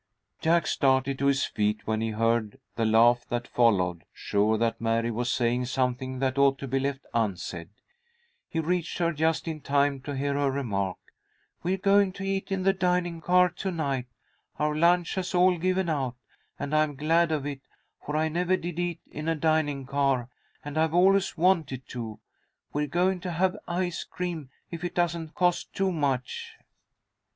[0.39, 5.11] Jack started to his feet when he heard the laugh that followed, sure that Mary
[5.11, 7.69] was saying something that ought to be left unsaid.
[8.49, 10.97] He reached her just in time to hear her remark,
[11.61, 14.07] "We're going to eat in the dining car to night.
[14.57, 16.15] Our lunch has all given out,
[16.57, 17.61] and I'm glad of it,
[18.03, 20.29] for I never did eat in a dining car,
[20.65, 22.19] and I've always wanted to.
[22.73, 26.53] We're going to have ice cream, if it doesn't cost too much."